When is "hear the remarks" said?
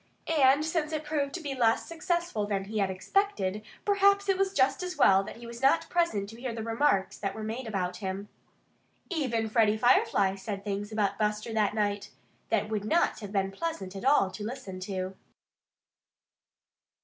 6.41-7.19